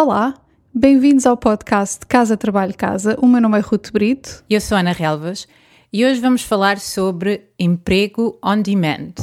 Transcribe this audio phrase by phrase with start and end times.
[0.00, 0.32] Olá,
[0.72, 3.18] bem-vindos ao podcast Casa Trabalho Casa.
[3.20, 4.44] O meu nome é Ruth Brito.
[4.48, 5.48] Eu sou Ana Relvas
[5.92, 9.14] e hoje vamos falar sobre emprego on demand.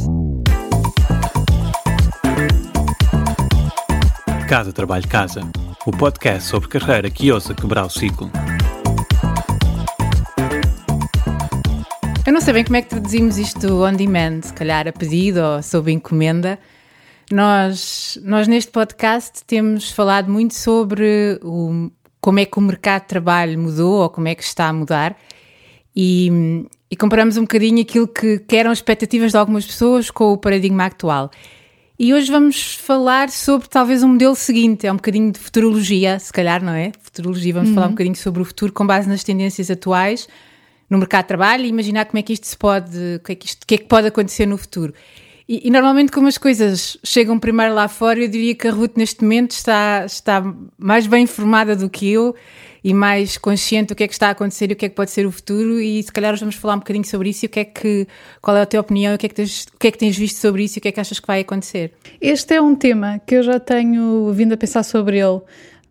[4.49, 5.49] Casa Trabalho Casa,
[5.85, 8.29] o podcast sobre carreira que ousa quebrar o ciclo.
[12.28, 15.39] Eu não sei bem como é que traduzimos isto on demand, se calhar a pedido
[15.42, 16.59] ou sob encomenda.
[17.31, 21.90] Nós, nós neste podcast temos falado muito sobre o,
[22.21, 25.17] como é que o mercado de trabalho mudou ou como é que está a mudar
[25.95, 30.38] e, e comparamos um bocadinho aquilo que, que eram expectativas de algumas pessoas com o
[30.38, 31.31] paradigma atual.
[31.98, 36.31] E hoje vamos falar sobre talvez um modelo seguinte, é um bocadinho de futurologia, se
[36.31, 36.92] calhar, não é?
[37.02, 37.76] Futurologia, vamos uhum.
[37.76, 40.28] falar um bocadinho sobre o futuro com base nas tendências atuais
[40.89, 43.36] no mercado de trabalho e imaginar como é que isto se pode, o que é
[43.36, 44.94] que, isto, que, é que pode acontecer no futuro.
[45.48, 48.98] E, e, normalmente, como as coisas chegam primeiro lá fora, eu diria que a Ruth
[48.98, 50.44] neste momento está, está
[50.77, 52.36] mais bem informada do que eu
[52.84, 54.95] e mais consciente do que é que está a acontecer e o que é que
[54.95, 55.80] pode ser o futuro.
[55.80, 58.08] E se calhar vamos falar um bocadinho sobre isso e o que é que,
[58.42, 60.17] qual é a tua opinião, o que é que tens, o que é que tens
[60.17, 61.94] visto sobre isso e o que é que achas que vai acontecer.
[62.20, 65.42] Este é um tema que eu já tenho vindo a pensar sobre ele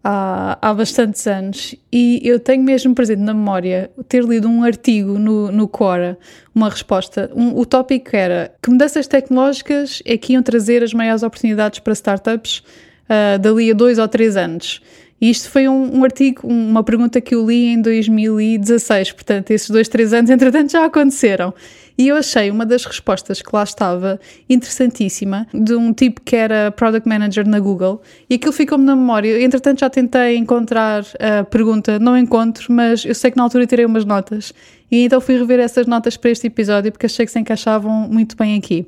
[0.05, 5.19] há, há bastantes anos e eu tenho mesmo presente na memória ter lido um artigo
[5.19, 6.19] no, no Quora,
[6.55, 7.31] uma resposta.
[7.35, 11.95] Um, o tópico era que mudanças tecnológicas é que iam trazer as maiores oportunidades para
[11.95, 14.83] startups uh, dali a dois ou três anos.
[15.21, 19.71] E isto foi um, um, artigo, uma pergunta que eu li em 2016, portanto, esses
[19.71, 21.55] dois, três anos, entretanto, já aconteceram.
[21.97, 26.73] E eu achei uma das respostas que lá estava interessantíssima, de um tipo que era
[26.73, 29.43] Product Manager na Google, e aquilo ficou-me na memória.
[29.43, 33.85] Entretanto, já tentei encontrar a pergunta, não encontro, mas eu sei que na altura tirei
[33.85, 34.53] umas notas.
[34.91, 38.37] E então fui rever essas notas para este episódio porque achei que se encaixavam muito
[38.37, 38.87] bem aqui.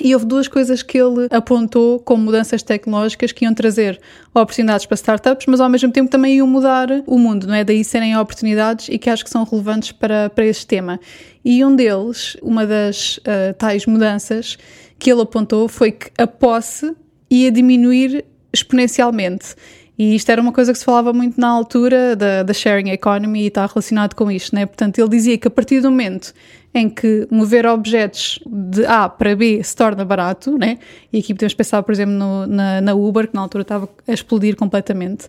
[0.00, 4.00] E houve duas coisas que ele apontou como mudanças tecnológicas que iam trazer
[4.34, 7.62] oportunidades para startups, mas ao mesmo tempo também iam mudar o mundo, não é?
[7.62, 10.98] Daí serem oportunidades e que acho que são relevantes para, para este tema.
[11.44, 14.58] E um deles, uma das uh, tais mudanças
[14.98, 16.92] que ele apontou foi que a posse
[17.30, 19.54] ia diminuir exponencialmente.
[19.96, 23.42] E isto era uma coisa que se falava muito na altura da, da sharing economy
[23.42, 24.66] e está relacionado com isto, né?
[24.66, 26.34] Portanto, ele dizia que a partir do momento
[26.74, 30.78] em que mover objetos de A para B se torna barato, né?
[31.12, 34.12] E aqui podemos pensar, por exemplo, no, na, na Uber, que na altura estava a
[34.12, 35.28] explodir completamente.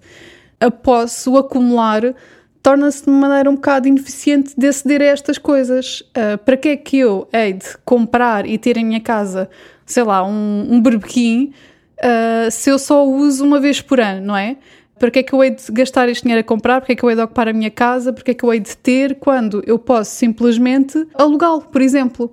[0.60, 2.16] Após o acumular,
[2.64, 6.02] torna-se de maneira um bocado ineficiente de aceder a estas coisas.
[6.02, 9.48] Uh, para que é que eu hei de comprar e ter em minha casa,
[9.86, 11.54] sei lá, um, um berbequim
[12.00, 14.58] uh, se eu só uso uma vez por ano, não é?
[14.98, 16.80] Para que é que eu hei de gastar este dinheiro a comprar?
[16.80, 18.14] Para que é que eu hei de ocupar a minha casa?
[18.14, 22.32] Para que é que eu hei de ter quando eu posso simplesmente alugá-lo, por exemplo?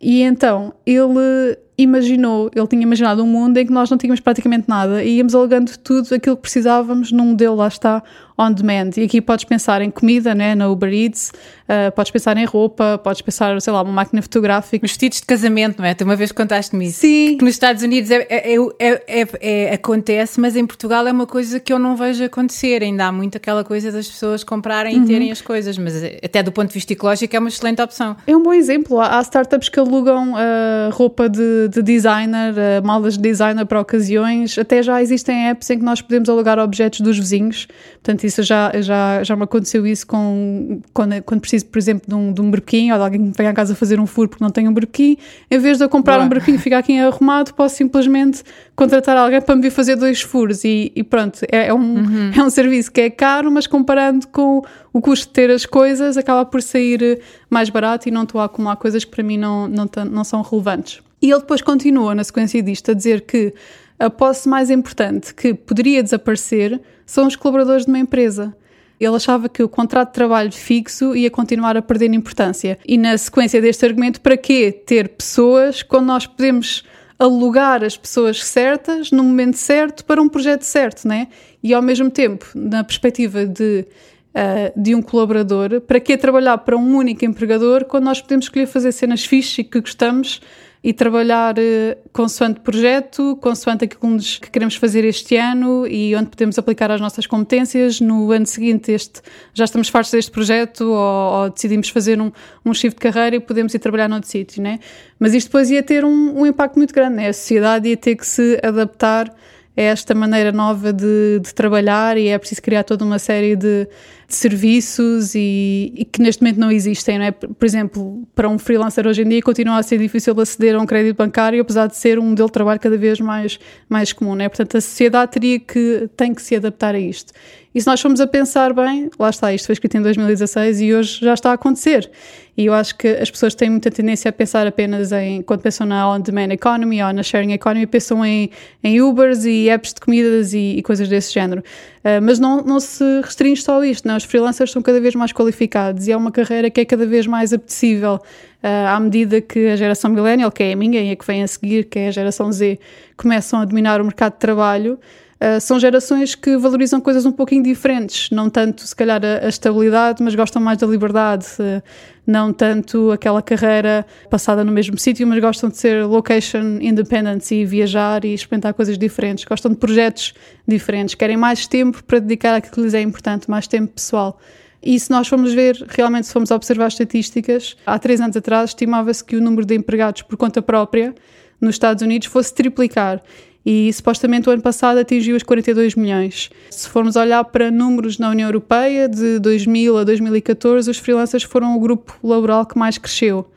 [0.00, 4.68] E então ele imaginou, ele tinha imaginado um mundo em que nós não tínhamos praticamente
[4.68, 8.02] nada e íamos alugando tudo aquilo que precisávamos num modelo, lá está,
[8.38, 8.90] on demand.
[8.96, 11.32] E aqui podes pensar em comida, né, na Uber Eats,
[11.68, 14.84] uh, podes pensar em roupa, podes pensar, sei lá, uma máquina fotográfica.
[14.84, 15.94] Vestidos de casamento, não é?
[15.94, 17.00] Tu uma vez contaste-me isso.
[17.00, 17.36] Sim.
[17.38, 21.60] Que nos Estados Unidos é, é, é, é, acontece, mas em Portugal é uma coisa
[21.60, 22.82] que eu não vejo acontecer.
[22.82, 25.04] Ainda há muito aquela coisa das pessoas comprarem uhum.
[25.04, 28.16] e terem as coisas, mas até do ponto de vista ecológico é uma excelente opção.
[28.26, 29.00] É um bom exemplo.
[29.00, 34.58] Há startups que alugam uh, roupa de, de designer, uh, malas de designer para ocasiões.
[34.58, 37.66] Até já existem apps em que nós podemos alugar objetos dos vizinhos.
[37.94, 42.14] Portanto, isso já, já, já me aconteceu isso com, quando, quando preciso, por exemplo, de
[42.14, 44.44] um, de um ou de alguém que me vem à casa fazer um furo porque
[44.44, 45.16] não tem um berquim.
[45.50, 46.26] Em vez de eu comprar Boa.
[46.26, 48.42] um berquim e ficar aqui arrumado, posso simplesmente
[48.76, 51.40] contratar alguém para me vir fazer dois furos e, e pronto.
[51.50, 52.30] É, é um, uhum.
[52.36, 56.16] é um serviço que é caro, mas comparando com o custo de ter as coisas,
[56.16, 57.20] acaba por sair
[57.50, 60.42] mais barato e não estou a acumular coisas que para mim não, não, não são
[60.42, 61.00] relevantes.
[61.24, 63.54] E ele depois continua na sequência disto a dizer que
[63.98, 68.54] a posse mais importante que poderia desaparecer são os colaboradores de uma empresa.
[69.00, 72.78] Ele achava que o contrato de trabalho fixo ia continuar a perder importância.
[72.86, 76.84] E na sequência deste argumento, para que ter pessoas quando nós podemos
[77.18, 81.28] alugar as pessoas certas no momento certo para um projeto certo, né?
[81.62, 83.86] E ao mesmo tempo, na perspectiva de,
[84.34, 88.66] uh, de um colaborador, para que trabalhar para um único empregador quando nós podemos escolher
[88.66, 90.42] fazer cenas fixas e que gostamos
[90.84, 96.58] e trabalhar uh, consoante projeto, consoante aquilo que queremos fazer este ano e onde podemos
[96.58, 98.02] aplicar as nossas competências.
[98.02, 99.22] No ano seguinte, este,
[99.54, 102.30] já estamos fartos deste projeto ou, ou decidimos fazer um,
[102.66, 104.78] um shift de carreira e podemos ir trabalhar noutro sítio, né?
[105.18, 107.28] Mas isto depois ia ter um, um impacto muito grande, né?
[107.28, 109.34] A sociedade ia ter que se adaptar
[109.76, 113.88] a esta maneira nova de, de trabalhar e é preciso criar toda uma série de,
[114.28, 117.32] de serviços e, e, que neste momento não existem, não é?
[117.32, 120.86] Por exemplo, para um freelancer hoje em dia continua a ser difícil aceder a um
[120.86, 124.44] crédito bancário, apesar de ser um modelo de trabalho cada vez mais, mais comum, não
[124.44, 124.48] é?
[124.48, 127.32] Portanto, a sociedade teria que, tem que se adaptar a isto.
[127.74, 130.94] E se nós formos a pensar bem, lá está, isto foi escrito em 2016 e
[130.94, 132.08] hoje já está a acontecer.
[132.56, 135.84] E eu acho que as pessoas têm muita tendência a pensar apenas em, quando pensam
[135.84, 138.48] na on-demand economy ou na sharing economy, pensam em,
[138.82, 141.64] em Ubers e apps de comidas e, e coisas desse género.
[142.04, 144.14] Uh, mas não, não se restringe só a isto, não?
[144.14, 144.18] É?
[144.18, 147.26] os freelancers são cada vez mais qualificados e é uma carreira que é cada vez
[147.26, 148.20] mais apetecível
[148.62, 151.42] uh, à medida que a geração millennial, que é a minha e a que vem
[151.42, 152.78] a seguir, que é a geração Z,
[153.16, 154.96] começam a dominar o mercado de trabalho.
[155.34, 159.48] Uh, são gerações que valorizam coisas um pouquinho diferentes, não tanto se calhar a, a
[159.48, 161.82] estabilidade, mas gostam mais da liberdade, uh,
[162.26, 167.64] não tanto aquela carreira passada no mesmo sítio, mas gostam de ser location independent e
[167.64, 170.32] viajar e experimentar coisas diferentes, gostam de projetos
[170.66, 174.38] diferentes, querem mais tempo para dedicar àquilo que lhes é importante, mais tempo pessoal.
[174.82, 179.24] E se nós formos ver, realmente, se formos observar estatísticas, há três anos atrás estimava-se
[179.24, 181.14] que o número de empregados por conta própria
[181.58, 183.22] nos Estados Unidos fosse triplicar
[183.64, 186.50] e supostamente o ano passado atingiu os 42 milhões.
[186.70, 191.76] Se formos olhar para números na União Europeia, de 2000 a 2014, os freelancers foram
[191.76, 193.48] o grupo laboral que mais cresceu.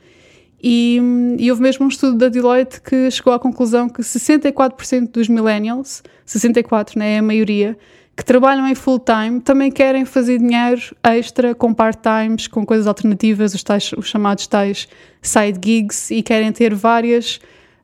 [0.62, 1.00] E,
[1.38, 6.02] e, houve mesmo um estudo da Deloitte que chegou à conclusão que 64% dos millennials,
[6.26, 7.78] 64% né, é a maioria,
[8.16, 13.54] que trabalham em full time, também querem fazer dinheiro extra com part-times, com coisas alternativas,
[13.54, 14.88] os, tais, os chamados tais
[15.22, 17.40] side gigs, e querem ter várias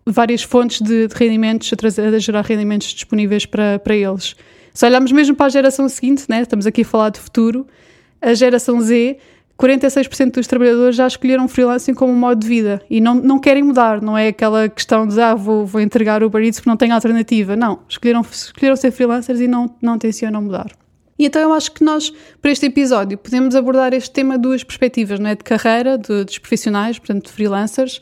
[0.05, 4.35] várias fontes de, de rendimentos a, trazer, a gerar rendimentos disponíveis para, para eles.
[4.73, 7.67] Se olharmos mesmo para a geração seguinte, né, estamos aqui a falar de futuro,
[8.21, 9.17] a geração Z,
[9.59, 14.01] 46% dos trabalhadores já escolheram freelancing como modo de vida e não, não querem mudar,
[14.01, 16.93] não é aquela questão de ah, vou, vou entregar o Uber Eats porque não tenho
[16.93, 17.55] alternativa.
[17.55, 20.71] Não, escolheram, escolheram ser freelancers e não, não tencionam mudar.
[21.17, 22.11] E então eu acho que nós,
[22.41, 25.35] para este episódio, podemos abordar este tema de duas perspectivas, não é?
[25.35, 27.99] De carreira, de, dos profissionais, portanto, de freelancers,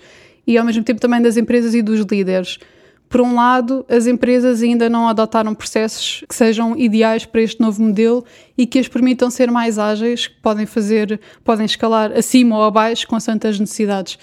[0.51, 2.59] e ao mesmo tempo também das empresas e dos líderes.
[3.07, 7.81] Por um lado, as empresas ainda não adotaram processos que sejam ideais para este novo
[7.81, 8.23] modelo
[8.57, 13.07] e que as permitam ser mais ágeis, que podem fazer, podem escalar acima ou abaixo
[13.07, 14.17] com as necessidades.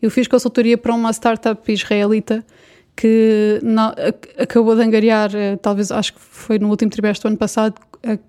[0.00, 2.44] Eu fiz consultoria para uma startup israelita
[2.96, 3.94] que não,
[4.38, 7.74] acabou de angariar, eh, talvez acho que foi no último trimestre do ano passado,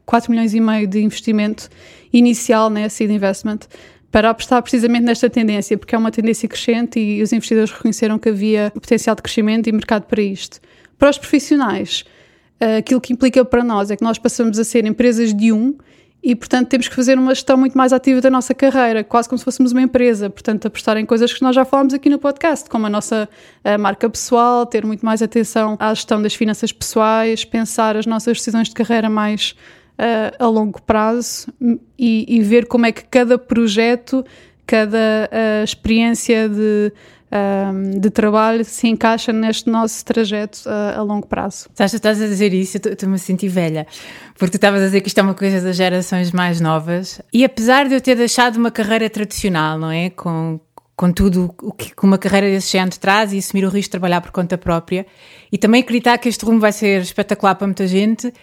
[0.06, 1.70] 4 milhões e meio de investimento
[2.12, 3.60] inicial, né, seed investment,
[4.12, 8.30] para apostar precisamente nesta tendência, porque é uma tendência crescente e os investidores reconheceram que
[8.30, 10.60] havia potencial de crescimento e mercado para isto.
[10.98, 12.06] Para os profissionais,
[12.60, 15.76] eh, aquilo que implica para nós é que nós passamos a ser empresas de um
[16.24, 19.38] e, portanto, temos que fazer uma gestão muito mais ativa da nossa carreira, quase como
[19.38, 20.28] se fôssemos uma empresa.
[20.28, 23.30] Portanto, apostar em coisas que nós já falamos aqui no podcast, como a nossa
[23.64, 28.38] a marca pessoal, ter muito mais atenção à gestão das finanças pessoais, pensar as nossas
[28.38, 29.56] decisões de carreira mais
[30.00, 31.48] uh, a longo prazo
[31.98, 34.26] e, e, ver como é que cada projeto,
[34.66, 36.92] cada uh, experiência de,
[37.32, 41.68] um, de trabalho se encaixa neste nosso trajeto uh, a longo prazo.
[41.70, 43.88] Estás, estás a dizer isso, eu estou-me a sentir velha,
[44.38, 47.44] porque tu estavas a dizer que isto é uma coisa das gerações mais novas, e
[47.44, 50.10] apesar de eu ter deixado uma carreira tradicional, não é?
[50.10, 50.60] Com,
[50.96, 54.22] com tudo o que uma carreira desse género traz e assumir o risco de trabalhar
[54.22, 55.06] por conta própria
[55.52, 58.34] e também acreditar que este rumo vai ser espetacular para muita gente,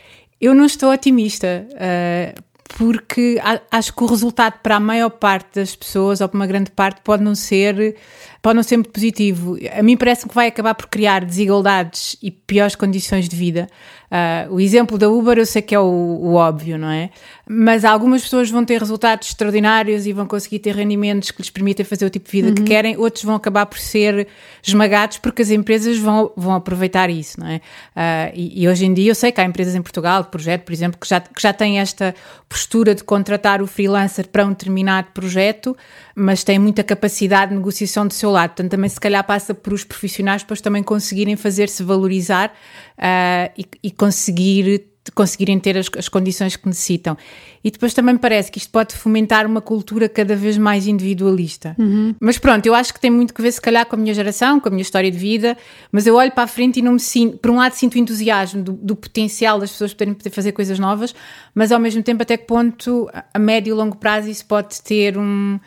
[0.42, 2.42] eu não estou otimista, uh,
[2.76, 3.40] porque
[3.70, 7.00] acho que o resultado para a maior parte das pessoas, ou para uma grande parte,
[7.02, 7.96] pode não ser
[8.42, 9.56] pode não ser positivo.
[9.72, 13.68] A mim parece que vai acabar por criar desigualdades e piores condições de vida.
[14.12, 17.08] Uh, o exemplo da Uber eu sei que é o, o, óbvio, não é?
[17.48, 21.82] Mas algumas pessoas vão ter resultados extraordinários e vão conseguir ter rendimentos que lhes permitem
[21.82, 22.54] fazer o tipo de vida uhum.
[22.54, 24.28] que querem, outros vão acabar por ser
[24.62, 27.56] esmagados porque as empresas vão, vão aproveitar isso, não é?
[27.56, 30.75] Uh, e, e, hoje em dia eu sei que há empresas em Portugal, projeto, por
[30.75, 32.14] exemplo, que já, que já têm esta
[32.50, 35.75] postura de contratar o freelancer para um determinado projeto,
[36.14, 38.50] mas têm muita capacidade de negociação do seu lado.
[38.50, 42.52] Portanto, também se calhar passa por os profissionais depois também conseguirem fazer-se valorizar
[42.98, 47.16] uh, e, e, conseguir conseguirem ter as, as, condições que necessitam.
[47.64, 51.74] E depois também me parece que isto pode fomentar uma cultura cada vez mais individualista.
[51.78, 52.14] Uhum.
[52.20, 54.60] Mas pronto, eu acho que tem muito que ver se calhar com a minha geração,
[54.60, 55.56] com a minha história de vida,
[55.90, 58.62] mas eu olho para a frente e não me sinto, por um lado sinto entusiasmo
[58.62, 61.12] do, do potencial das pessoas poderem poder fazer coisas novas,
[61.52, 65.18] mas ao mesmo tempo até que ponto a médio e longo prazo isso pode ter
[65.18, 65.58] um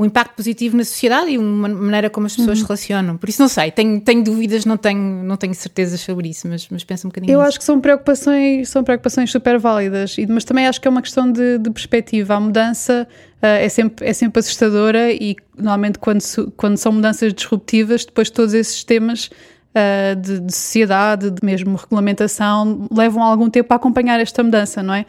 [0.00, 2.64] um impacto positivo na sociedade e uma maneira como as pessoas uhum.
[2.64, 3.16] se relacionam.
[3.18, 6.66] Por isso não sei, tenho, tenho dúvidas, não tenho, não tenho certezas sobre isso, mas,
[6.70, 7.48] mas penso um bocadinho Eu nisso.
[7.48, 11.30] acho que são preocupações, são preocupações super válidas, mas também acho que é uma questão
[11.30, 12.34] de, de perspectiva.
[12.34, 13.06] A mudança
[13.42, 16.22] uh, é, sempre, é sempre assustadora e normalmente quando,
[16.56, 22.88] quando são mudanças disruptivas, depois todos esses temas uh, de, de, sociedade, de mesmo regulamentação,
[22.90, 25.04] levam algum tempo a acompanhar esta mudança, não é?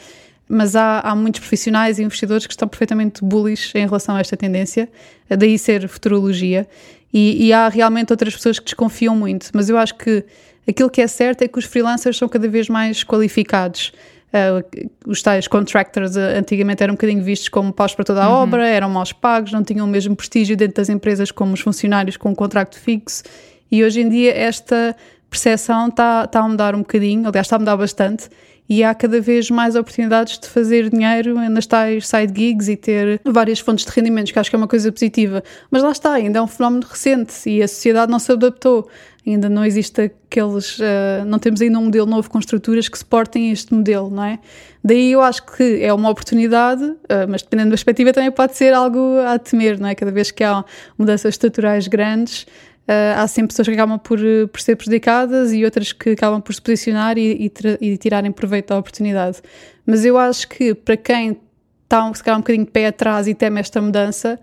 [0.51, 4.35] Mas há, há muitos profissionais e investidores que estão perfeitamente bullish em relação a esta
[4.35, 4.89] tendência,
[5.29, 6.67] daí ser futurologia,
[7.13, 10.25] e, e há realmente outras pessoas que desconfiam muito, mas eu acho que
[10.67, 13.93] aquilo que é certo é que os freelancers são cada vez mais qualificados.
[14.31, 18.29] Uh, os tais contractors uh, antigamente eram um bocadinho vistos como paus para toda a
[18.29, 18.43] uhum.
[18.43, 22.15] obra, eram mal pagos, não tinham o mesmo prestígio dentro das empresas como os funcionários
[22.15, 23.23] com um contrato fixo.
[23.69, 24.95] E hoje em dia esta
[25.29, 28.29] percepção está, está a mudar um bocadinho, aliás, está a mudar bastante.
[28.71, 33.19] E há cada vez mais oportunidades de fazer dinheiro nas tais side gigs e ter
[33.25, 35.43] várias fontes de rendimentos, que acho que é uma coisa positiva.
[35.69, 38.87] Mas lá está, ainda é um fenómeno recente e a sociedade não se adaptou
[39.27, 43.51] ainda não existe aqueles, uh, não temos ainda um modelo novo com estruturas que suportem
[43.51, 44.39] este modelo, não é?
[44.83, 48.73] Daí eu acho que é uma oportunidade, uh, mas dependendo da perspectiva também pode ser
[48.73, 49.95] algo a temer, não é?
[49.95, 50.63] Cada vez que há
[50.97, 52.47] mudanças estruturais grandes,
[52.87, 54.19] uh, há sempre pessoas que acabam por,
[54.51, 58.69] por ser prejudicadas e outras que acabam por se posicionar e, e, e tirarem proveito
[58.69, 59.41] da oportunidade.
[59.85, 61.37] Mas eu acho que para quem
[61.83, 64.39] está se calhar um bocadinho de pé atrás e teme esta mudança,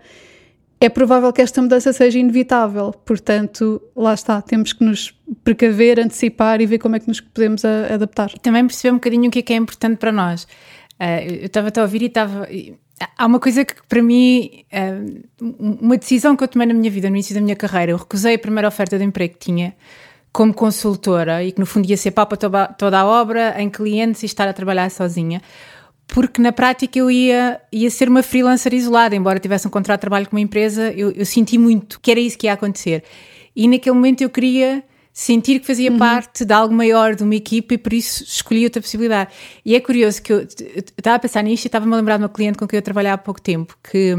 [0.81, 2.91] é provável que esta mudança seja inevitável.
[3.05, 7.65] Portanto, lá está, temos que nos precaver, antecipar e ver como é que nos podemos
[7.65, 8.31] a, adaptar.
[8.35, 10.43] E também perceber um bocadinho o que é que é importante para nós.
[10.99, 12.47] Uh, eu estava a ouvir e estava.
[13.17, 15.45] Há uma coisa que, para mim, uh,
[15.81, 18.35] uma decisão que eu tomei na minha vida, no início da minha carreira, eu recusei
[18.35, 19.75] a primeira oferta de emprego que tinha
[20.31, 24.25] como consultora e que, no fundo, ia ser toda, toda a obra, em clientes e
[24.25, 25.41] estar a trabalhar sozinha
[26.09, 30.01] porque na prática eu ia, ia ser uma freelancer isolada, embora tivesse um contrato de
[30.01, 33.03] trabalho com uma empresa, eu, eu senti muito que era isso que ia acontecer.
[33.55, 34.83] E naquele momento eu queria
[35.19, 35.97] sentir que fazia uhum.
[35.97, 39.29] parte de algo maior de uma equipa e por isso escolhi outra possibilidade.
[39.65, 42.29] E é curioso que eu, estava a pensar nisto e estava-me a lembrar de uma
[42.29, 44.15] cliente com quem eu trabalhava há pouco tempo, que,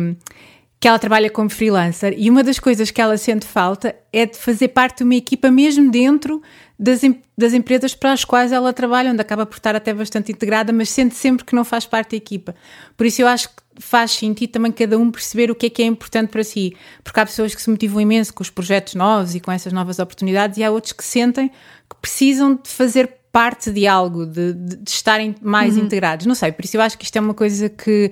[0.78, 4.36] que ela trabalha como freelancer e uma das coisas que ela sente falta é de
[4.36, 6.42] fazer parte de uma equipa mesmo dentro
[6.78, 7.00] das,
[7.36, 10.90] das empresas para as quais ela trabalha, onde acaba por estar até bastante integrada, mas
[10.90, 12.54] sente sempre que não faz parte da equipa.
[12.94, 15.82] Por isso eu acho que faz sentido também cada um perceber o que é que
[15.82, 19.34] é importante para si, porque há pessoas que se motivam imenso com os projetos novos
[19.34, 23.70] e com essas novas oportunidades, e há outros que sentem que precisam de fazer parte
[23.70, 25.84] de algo, de, de, de estarem mais uhum.
[25.84, 26.26] integrados.
[26.26, 28.10] Não sei, por isso eu acho que isto é uma coisa que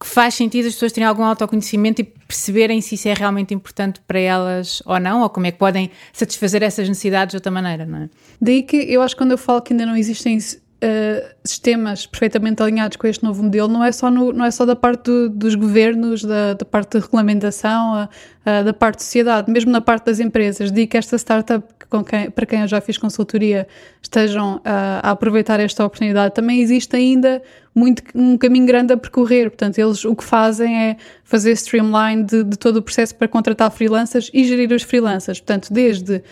[0.00, 4.00] que faz sentido as pessoas terem algum autoconhecimento e perceberem se isso é realmente importante
[4.06, 7.84] para elas ou não, ou como é que podem satisfazer essas necessidades de outra maneira,
[7.84, 8.10] não é?
[8.40, 10.38] Daí que eu acho que quando eu falo que ainda não existem
[10.82, 14.64] uh, sistemas perfeitamente alinhados com este novo modelo, não é só, no, não é só
[14.64, 18.08] da parte do, dos governos, da, da, parte de regulamentação,
[18.48, 20.72] uh, da parte da sociedade, mesmo na parte das empresas.
[20.72, 21.64] Digo que esta startup
[22.06, 23.66] quem, para quem eu já fiz consultoria
[24.02, 24.60] estejam uh,
[25.02, 27.42] a aproveitar esta oportunidade, também existe ainda
[27.74, 29.48] muito, um caminho grande a percorrer.
[29.48, 33.70] Portanto, eles o que fazem é fazer streamline de, de todo o processo para contratar
[33.70, 35.40] freelancers e gerir os freelancers.
[35.40, 36.22] Portanto, desde uh,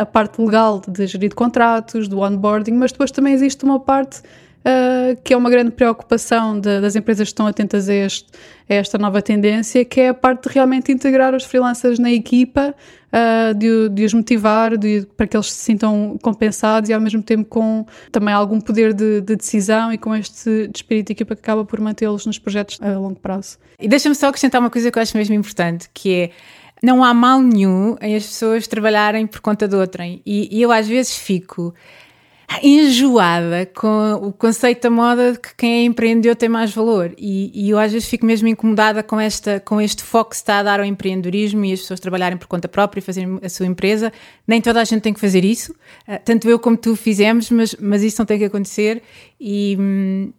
[0.00, 4.22] a parte legal de gerir contratos, do onboarding, mas depois também existe uma parte
[4.66, 8.28] uh, que é uma grande preocupação de, das empresas que estão atentas a, este,
[8.68, 12.74] a, esta nova tendência, que é a parte de realmente integrar os freelancers na equipa,
[13.12, 17.22] uh, de, de, os motivar, de, para que eles se sintam compensados e ao mesmo
[17.22, 21.36] tempo com também algum poder de, de decisão e com este de espírito de equipa
[21.36, 23.58] que acaba por mantê-los nos projetos a longo prazo.
[23.78, 26.30] E deixa-me só acrescentar uma coisa que eu acho mesmo importante, que é
[26.82, 30.20] não há mal nenhum em as pessoas trabalharem por conta de outrem.
[30.26, 31.74] E, e eu às vezes fico
[32.62, 37.12] enjoada com o conceito da moda de que quem empreendedor tem mais valor.
[37.18, 40.42] E, e, eu às vezes fico mesmo incomodada com, esta, com este foco que se
[40.42, 43.48] está a dar ao empreendedorismo e as pessoas trabalharem por conta própria e fazerem a
[43.48, 44.12] sua empresa.
[44.46, 47.74] Nem toda a gente tem que fazer isso, uh, tanto eu como tu fizemos, mas,
[47.80, 49.02] mas isso não tem que acontecer.
[49.40, 49.76] E.
[49.78, 50.32] Hum,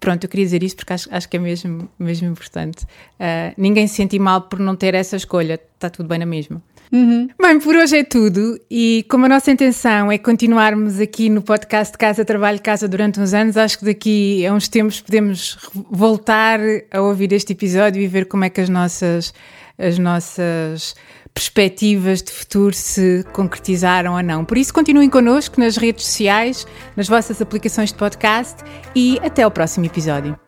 [0.00, 2.84] pronto, eu queria dizer isso porque acho, acho que é mesmo, mesmo importante.
[2.84, 6.60] Uh, ninguém se sente mal por não ter essa escolha, está tudo bem na mesma.
[6.92, 7.28] Uhum.
[7.40, 11.96] Bem, por hoje é tudo e como a nossa intenção é continuarmos aqui no podcast
[11.96, 15.58] Casa Trabalho Casa durante uns anos, acho que daqui a uns tempos podemos
[15.90, 16.58] voltar
[16.90, 19.34] a ouvir este episódio e ver como é que as nossas,
[19.78, 20.94] as nossas
[21.34, 24.44] perspectivas de futuro se concretizaram ou não.
[24.44, 26.66] Por isso, continuem connosco nas redes sociais,
[26.96, 28.56] nas vossas aplicações de podcast
[28.94, 30.47] e até ao próximo episódio.